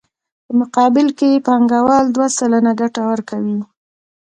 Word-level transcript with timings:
په 0.45 0.51
مقابل 0.61 1.07
کې 1.17 1.27
یې 1.33 1.43
بانکوال 1.45 2.05
دوه 2.15 2.27
سلنه 2.37 2.71
ګټه 2.81 3.01
ورکوي 3.11 3.57